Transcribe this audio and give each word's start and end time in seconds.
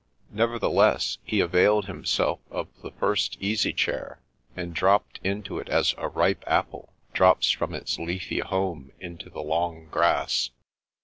Nev 0.31 0.49
ertheless, 0.53 1.19
he 1.23 1.41
availed 1.41 1.85
himself 1.85 2.39
of 2.49 2.69
the 2.81 2.89
first 2.89 3.37
easy 3.39 3.71
chair, 3.71 4.17
and 4.55 4.73
dropped 4.73 5.19
into 5.23 5.59
it 5.59 5.69
as 5.69 5.93
a 5.99 6.07
ripe 6.07 6.43
apple 6.47 6.89
drops 7.13 7.51
from 7.51 7.75
its 7.75 7.99
leafy 7.99 8.39
home 8.39 8.91
into 8.99 9.29
the 9.29 9.43
long 9.43 9.85
grass. 9.91 10.49